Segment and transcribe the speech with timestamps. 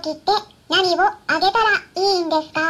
[0.00, 0.32] 時って
[0.70, 2.60] 何をあげたらいいんですか？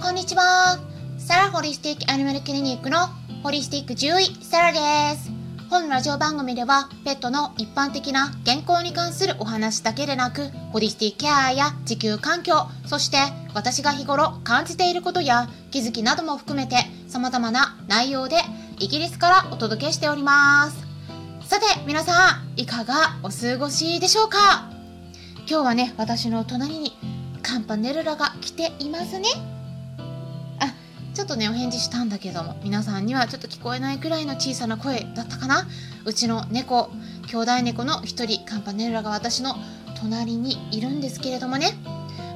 [0.00, 0.78] こんにちは。
[1.18, 3.08] サラホリスティックアニマルクリニックの
[3.42, 5.30] ホリスティック獣医サラです。
[5.70, 13.16] 本ラジオ番組ではペットの一般的な健康に関するお話だけでなくホリスティックケアや地球環境そして
[13.54, 16.76] 私が日頃感じていることや気づきなども含めて
[17.08, 18.36] 様々な内容で
[18.78, 20.81] イギリスからお届けしております
[21.52, 24.70] さて皆さんいかがお過ごしでしょうか？
[25.40, 26.96] 今日はね私の隣に
[27.42, 29.28] カンパネルラが来ていますね。
[30.60, 30.72] あ
[31.12, 35.66] ちょっとねお返事したんだけども皆さんにはちょっと聞こえないくらいの小さな声だったかな？
[36.06, 36.88] うちの猫
[37.26, 39.56] 兄弟猫の一人カンパネルラが私の
[40.00, 41.74] 隣にいるんですけれどもね。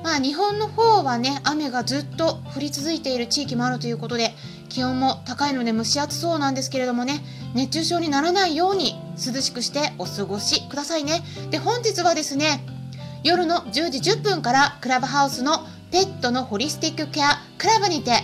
[0.05, 4.35] まあ日本の方はね雨がずっと降り続いている地域もあるということで
[4.69, 7.25] 気温も高いので蒸し暑そうなんですけれどもね
[7.55, 11.23] 熱中症にならないように涼しくしてお過ごしくださいね。
[11.51, 12.65] で本日はですね
[13.25, 18.23] 夜の10時10分からクラブハウスのペットのホリスティックケアクラブにて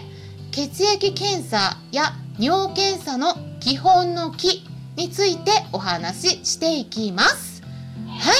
[0.50, 4.64] 血液検査や尿検査の基本の木
[4.96, 7.62] についてお話ししていきます。
[8.06, 8.36] はい。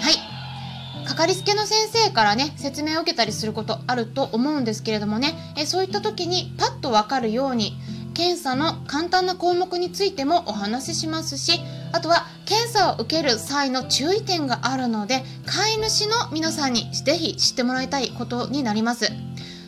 [0.00, 1.08] はい。
[1.08, 7.78] かかりつけの先生からね説明を受けたりすることあると思うんですけれどもねえそういった時にパッとわかるように
[8.18, 11.60] 検査の簡単な項目についてもお話ししますし
[11.92, 19.12] あとは検査を受ける際の注意点があるので飼い主の皆さんにぜひ知ってもらいたいことになります。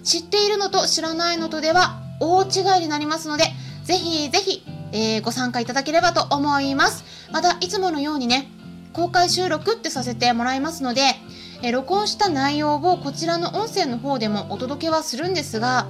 [0.03, 3.45] 知っているのと知らないのとでは大違いになりますので
[3.85, 7.05] ぜひぜひ、えーご参加いただければと思います。
[7.31, 8.51] またいつものようにね
[8.93, 11.03] 公開収録ってさせてもらいますので、
[11.63, 15.87] えー録音した内容をこちらの音声の方でもお届けはするんですが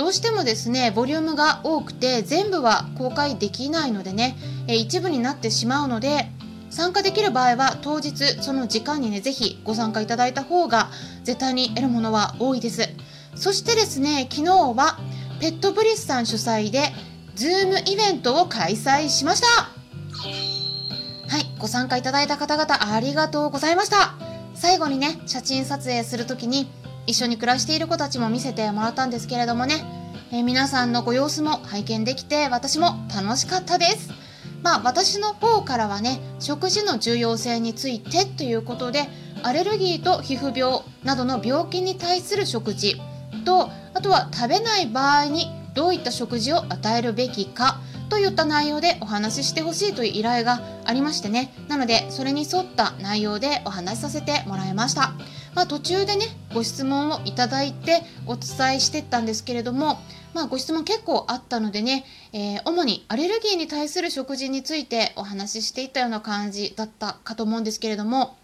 [0.00, 4.34] どうしてもですねボリュームが多くて全部は公開できないのでね、
[4.66, 6.30] え一部になってしまうので
[6.70, 10.88] 参加できる場合は当日その時間にねぜひご参加いただいた方が
[11.22, 12.88] 絶対に得るものは多いです。
[13.34, 14.98] そしてですね昨日は
[15.38, 16.80] ペットブリスさん主催で
[17.34, 19.48] ズームイベントを開催しました。
[19.48, 24.14] はいご参加いただいた方々ありがとうございました。
[24.54, 26.70] 最後にね写真撮影するときに
[27.06, 29.74] 一緒に暮らしている子たちも見せてもらったんですけれどもね、
[30.32, 34.10] えー皆さんのご様子も拝見できて私も楽しかったです。
[34.62, 39.08] まあ私の方からはね食事の重要性についてということで
[39.42, 43.00] アレルギーと皮膚病などの病気に対する食事
[43.44, 51.52] とあとは食べない場合にどういった食事を与えるべきかといった内容でお話ししてほしいという依頼がありましてね。
[51.66, 55.12] なのでそれに沿った内容でお話しさせてもらいました、
[55.54, 59.98] まあ、途中でねご質問をいただいてお伝えしてったんですけれども
[60.34, 68.36] まあ、ご質問結構あったのでね、えー主にアレルギーに対する食事についてお話ししていったような感じだったかと思うんですけれども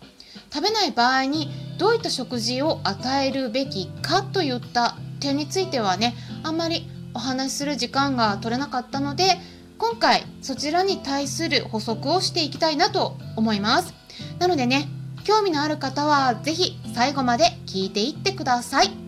[0.52, 9.38] 食べない場合にどういった食事を与えるべきかといった点についてはねあんまりお話しする時間が取れなかったので
[9.78, 13.94] 今回そちらに対する補足をしていきたいなと思います。
[14.38, 14.88] なのでね
[15.24, 19.05] 興味のある方は是非最後まで聞いていってください。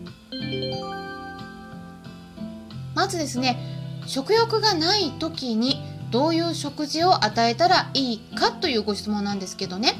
[2.99, 3.57] まずですね
[4.07, 9.93] 食欲がない時にどういう食事を与えたらいいかというご質問なんですけどね。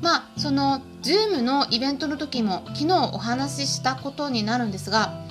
[0.00, 5.22] まあその Zoom のイベントの時も昨日お話ししたことになるんですが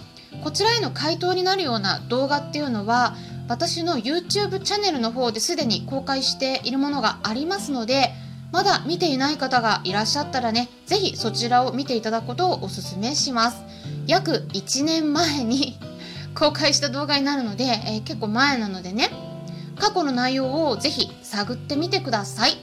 [0.44, 3.16] こちらへの回答になるような動画っていうのは
[3.48, 8.12] 私の YouTube チャンネルの方ですでに公開しているものがありますので
[8.52, 13.64] まだ見ていない方がいらっしゃったらねぜひそちらを見ていただくことをお勧めします。
[14.06, 15.78] 約1年前に
[16.40, 19.10] 公開した動画になるので、えー結構前なのでね
[19.78, 22.58] 過去の内容をぜひ探ってみてください。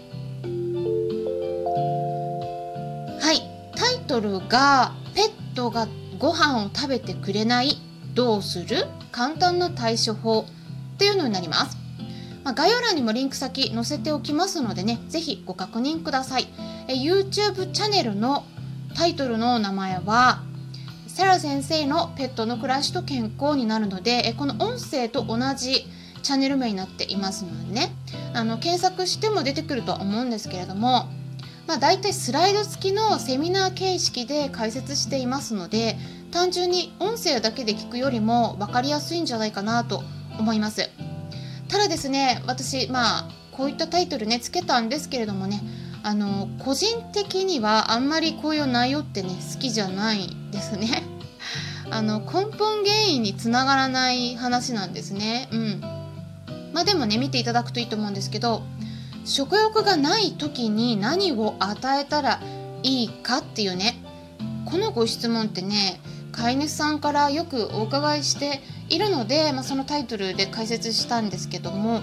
[3.20, 3.40] はい。
[3.74, 5.88] タイトルが「ペットが
[6.18, 7.78] ご飯を食べてくれない
[8.14, 8.86] どうする？
[9.12, 10.40] 簡単な対処法」
[10.94, 11.76] っていうのになります、
[12.44, 16.48] まあ、概要欄にもリンク先載せておきますのでねぜひご確認ください。
[16.88, 18.44] え YouTube チャンネルの
[18.94, 20.42] タイトルの名前は
[21.16, 25.86] サラ先生のペットの暮らしと健康になるのでこの音声と同じ
[26.22, 27.90] チャンネル名になっていますのでね。
[28.34, 31.08] あの検索しても出てくるとは思うんですけれども
[31.66, 35.96] まあ、大体スライド付きのセミナー形式で解説していますので
[36.32, 40.02] 単純に音声だけで聞くよりも分かりやすいんじゃないかなと
[40.38, 40.90] 思います。
[41.70, 45.62] ただですね私まあこういったタイトルねつけたんですけれどもね
[46.06, 51.02] あの個人的にはあんまりこういう内容ってね好きじゃないですね。
[51.90, 55.48] あの根本原因につながらない話なんですね。
[55.50, 55.80] うん。
[56.72, 58.62] まあでもね見ていただくといいと思うんですけど
[59.24, 62.40] 食欲がない時に何を与えたら
[62.84, 64.00] いいかっていうね
[64.64, 66.00] このご質問ってね
[66.30, 72.00] 飼い主さんからよくお伺いしているので、まあ、そのタイトルで解説したんですけども、ま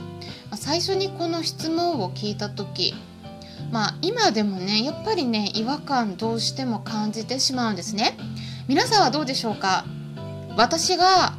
[0.51, 2.93] あ、最初にこの質問を聞いた時
[3.73, 8.15] まあ今でもねやっぱりね違和感どうしても感じてしまうんですね。
[8.67, 9.83] 皆さんはどうでしょうか？
[10.55, 11.33] 私が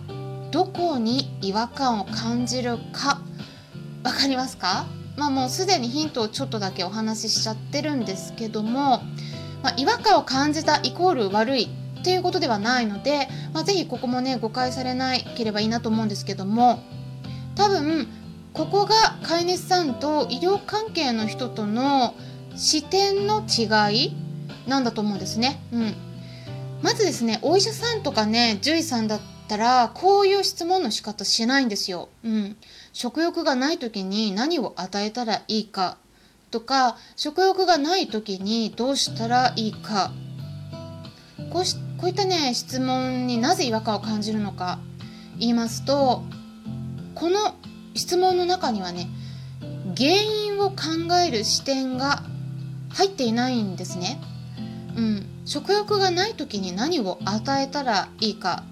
[0.50, 3.20] どこに違和感を感じるか
[4.02, 4.86] わかりますか？
[5.16, 9.02] まあもうすでにヒントをちょっとだけお話ししちゃってるんですけども、
[9.62, 11.70] まあ、違和感を感じたイコール悪い
[12.00, 16.82] っていうことではないので、まあ、ぜひここもね誤解されなければいいなと思うんですけども
[17.54, 18.08] 多分
[18.54, 22.14] ここが飼い主さんと医療関係の人との
[22.54, 24.16] 視点の違い
[24.68, 25.60] なんだと思うんですね。
[25.72, 25.94] うん、
[26.80, 32.08] まずですねお医者さんとかね獣医さんだったらこういう質問の仕方しないんですよ。
[32.22, 32.56] うん、
[32.92, 35.96] 食欲がない時に何を与えたらいいか
[36.52, 40.12] とか食欲がない時にどうしたらいいか
[41.52, 44.78] こうしこういったね質問になぜ違和感を感じるのか
[45.36, 46.22] 言いますと
[47.16, 47.56] この
[47.94, 49.08] 質問の中にはね
[49.96, 50.76] 原因を考
[51.26, 52.22] える視点が
[52.90, 54.20] 入っていないんですね。
[54.96, 58.62] うん、食欲がない時に何を与えたらいいか。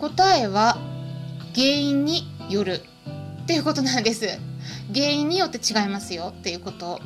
[0.00, 0.78] 答えは
[1.54, 2.80] 原因による
[3.42, 4.26] っていうことなんです。
[4.94, 6.34] 原因によって違いますよ。
[6.36, 7.00] っていうこと。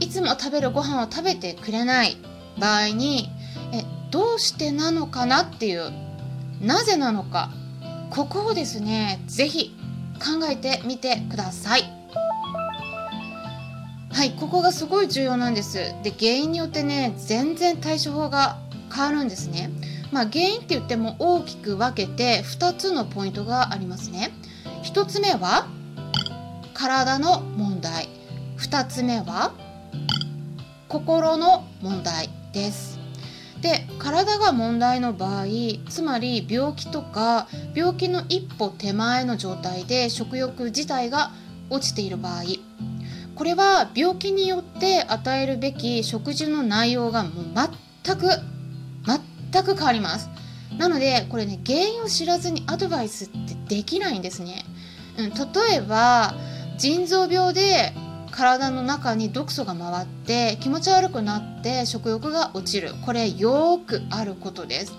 [0.00, 2.16] いつも食べるご飯を食べてくれない。
[2.58, 3.30] 場合に
[3.72, 5.92] えどうしてなのかなっていう。
[6.60, 7.50] なぜなのか。
[8.10, 9.77] ここをですね是非
[10.18, 11.82] 考えてみてください。
[14.10, 15.78] はいここがすごい重要なんです。
[16.02, 18.58] で原因によってね全然対処法が
[18.92, 19.70] 変わるんですね。
[20.10, 24.32] まあ原因って言っても大きく分けて2つのポイントがありますね。
[24.82, 25.68] 1つ目は
[26.74, 28.08] 体の問題。
[28.58, 29.52] 2つ目は
[30.88, 32.97] 心の問題です。
[33.60, 35.46] で体が問題の場合
[35.88, 41.32] つまり病気とか病気の一歩手前の状態で食欲自体が
[41.70, 42.42] 落ちている場合
[43.34, 47.44] これは病気によって与えるべき食事の内容がもう
[48.04, 48.28] 全く
[49.52, 50.28] 全く変わります。
[50.76, 54.64] なのでこれね原因を知らずにアドバイスってできないんですね、
[55.18, 56.34] うん、例えば
[56.76, 57.92] 腎臓病で
[58.38, 62.92] 体の中に毒素が回って気持ち悪くなって食欲が落ちる。
[63.04, 64.92] これよくあることです。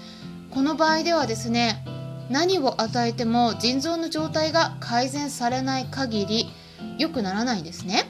[0.51, 1.86] この場合ではですね
[2.30, 6.50] 何を与えても腎臓の状態が改善されない限り
[6.97, 8.09] 良くならないんですね。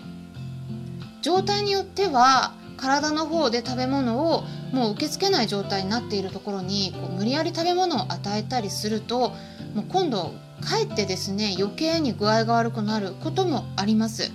[1.22, 9.30] 状態によっては体の方で食べ物をもう受け付けない状態になっているところにこう無理やり食べ物を与えたりすると
[9.76, 14.32] もう今度かえってですね余計に具合が悪くなることもあります。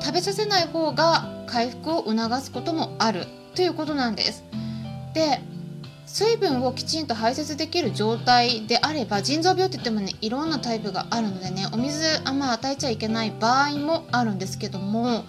[0.00, 4.44] 食べさせない方が回復を促すこともあるということなんです。
[5.14, 5.40] で
[6.06, 15.24] 水分をきちんと排泄できる状態であれば腎臓病って言ってもねいろんなタイプがあるのでねお水あんま与えちゃいけない場合もあるんですけども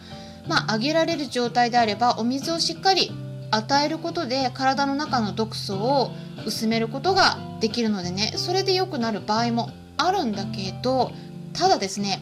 [0.48, 3.12] まああげられる状態であればお水をしっかり
[3.52, 6.12] 与えることで体の中の毒素を
[6.46, 11.12] 薄めることができるのでねそれで良くなる場合もあるんだけど
[11.54, 12.22] ただですね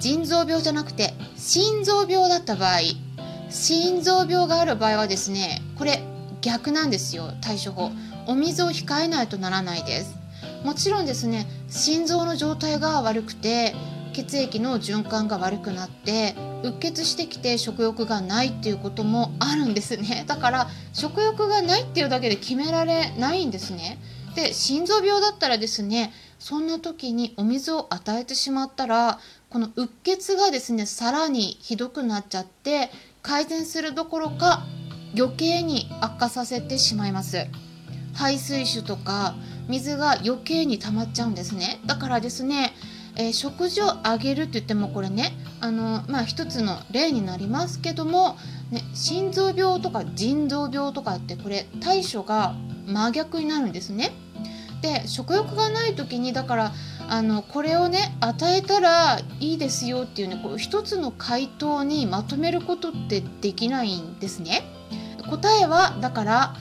[0.00, 2.80] 腎臓病じゃなくて心臓病だった場合
[3.50, 6.02] 心臓病がある場合はですねこれ
[6.40, 7.90] 逆なんですよ対処法。
[8.26, 10.16] お水を控えないとならないです。
[10.64, 13.74] もちろんですね心臓の状態が悪くて
[14.12, 20.24] 血液の循環が悪くなってうっ血してきて食欲がないっていうこともあるんですね。
[20.26, 23.98] だから食欲がないっていうだけで決められないんですね。
[24.34, 32.90] で心臓病だったらですねそんな時にお水を与えてしまったらこのうっ血がですねさらにひどくなっちゃって
[33.22, 34.64] 改善するどころか
[35.16, 37.46] 余計に悪化させてしまいます。
[38.12, 39.34] 排水種とか
[39.68, 41.80] 水が余計に溜まっちゃうんですね。
[41.86, 42.72] だからですね、
[43.16, 48.36] えー、食事をあげるって言ってもこれねあのまあ一つの例になりますけども、
[48.70, 52.54] ね、心臓病とか腎臓病とかってこれ対処が
[52.86, 54.12] 真逆になるんですね。
[54.86, 56.72] で食欲がない時にだから
[57.08, 64.62] あのこれをね与えたらいいですよっていうねこう一つの回答にまとめることってできないんですね。
[65.28, 66.54] 答えはだから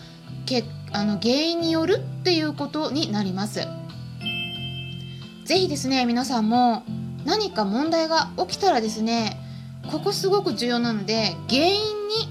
[0.47, 3.67] けあの原因によるっていうことになります。
[5.45, 6.83] 是非ですね皆さんも
[7.25, 9.39] 何か問題が起きたらですね
[9.91, 12.27] ここすごく重要なので原因に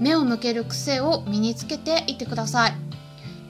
[0.00, 2.89] 目を向ける癖を身につけていってください。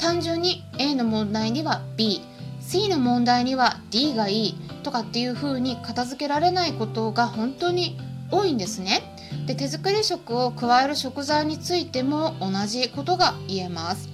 [0.00, 2.22] 単純に A の問題には B
[2.60, 7.98] C の問題には D がいいとかっていう風に片付けられないことが本当に
[8.30, 9.02] 多いんですね。
[9.46, 14.08] で手作り食を加える食材についても同じことが言えます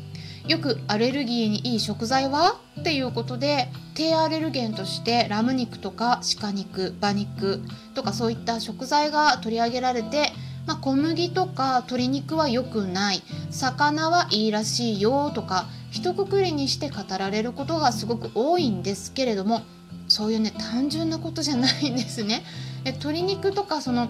[0.47, 2.61] よくアレルギーにいい食材は？
[2.81, 7.63] っていうことで低アレルゲンとしてラム肉とか鹿肉馬肉
[7.95, 10.33] とかそういった食材が取り上げられて、
[10.67, 19.63] まあ、小麦とか鶏肉は良くない魚はいいらしいよとか一括りにして語られることがすごく多いんですけれども
[20.09, 22.45] そういうね単純なことじゃないんですね。
[22.85, 24.09] え鶏肉とかその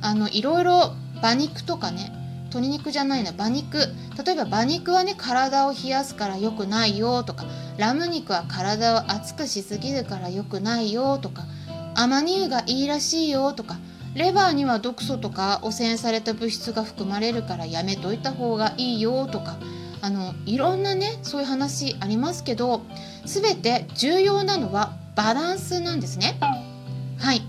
[0.00, 2.12] あのいろいろ馬肉とかね
[2.44, 7.44] 鶏肉じゃないな馬肉例えば馬肉はね体を冷やすから良くないよとか
[7.76, 11.44] ラム肉は体を熱くしすぎるから良くないよとか
[11.94, 13.76] アマニ油がいいらしいよとか
[14.14, 19.56] レバーには毒素とか汚染された物質が含まれるからやめといた方がいいよとか
[20.00, 22.82] あのいろんなねそういう話ありますけど
[23.24, 26.38] 全て重要なのはバランスなんですね。
[27.18, 27.42] はい。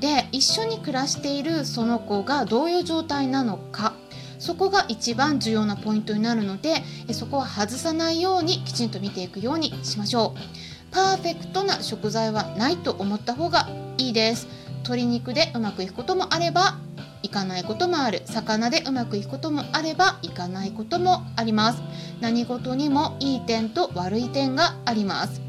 [0.00, 3.94] で一緒に暮らしているその子がどういう状態なのか。
[4.38, 6.82] そこが一番重要なポイントになるので
[7.12, 10.94] そこは外さないようにきちんと見ていくようにしましょう。
[10.94, 14.46] パーフェクトな食材はないと思った方がいいです。
[14.86, 16.78] 鶏肉でうまくいくこともあれば
[17.24, 18.22] いかないこともある。
[18.24, 21.82] 魚でうまくいくこともあればいかないこともあります。
[22.20, 25.42] 何事にもいい点と悪い点があります。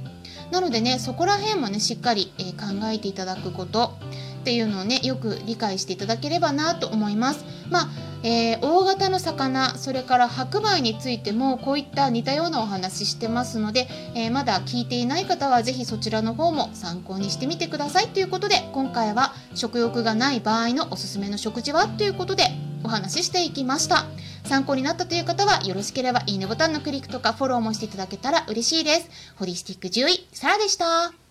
[0.50, 3.94] なのでねそこら辺もねしっかり、えー、考えていただくこと
[4.39, 7.46] っていうのをねよく理解していただければなと思います。
[7.70, 7.89] まあ
[8.24, 18.08] えー、大型の魚それから白米についてもこういった似たようなお話してますので、えー、まだ聞いていない方は是非そちらの方も参考にしてみてください。
[18.08, 21.88] ということで今回は食欲がない場合のおすすめの食事は？
[21.88, 22.46] ということで
[22.84, 24.06] お話ししていきました。
[24.46, 29.10] 参考になったという方はよろしければいいねボタンのクリックとかフォローもしていただけたら嬉しいです。
[29.36, 31.26] ホリスティック獣医サラでした。